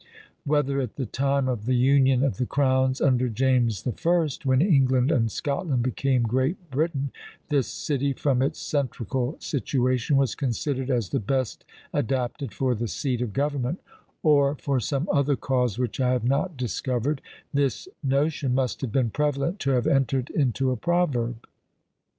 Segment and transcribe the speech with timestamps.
[0.45, 4.59] _Whether at the time of the union of the crowns, under James the First, when
[4.59, 7.11] England and Scotland became Great Britain,
[7.49, 13.21] this city, from its centrical situation, was considered as the best adapted for the seat
[13.21, 13.79] of government,
[14.23, 17.21] or for some other cause which I have not discovered,
[17.53, 21.45] this notion must have been prevalent to have entered into a proverb.